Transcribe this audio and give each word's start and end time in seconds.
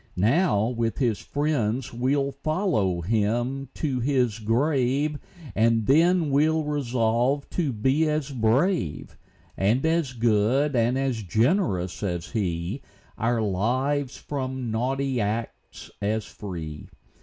Now, 0.15 0.65
with 0.69 0.97
his 0.97 1.19
friends, 1.19 1.93
we'll 1.93 2.31
follow 2.31 3.01
him 3.01 3.69
to 3.75 3.99
his 3.99 4.39
grave, 4.39 5.19
And 5.53 5.85
then 5.85 6.31
we'll 6.31 6.63
resolve 6.63 7.47
to 7.51 7.71
be 7.71 8.09
as 8.09 8.31
brave, 8.31 9.15
And 9.55 9.85
as 9.85 10.13
good, 10.13 10.75
and 10.75 10.97
as 10.97 11.21
generous 11.21 12.01
as 12.01 12.31
he, 12.31 12.81
Our 13.19 13.43
lives 13.43 14.17
from 14.17 14.71
naughty 14.71 15.21
acts 15.21 15.91
as 16.01 16.25
free. 16.25 16.89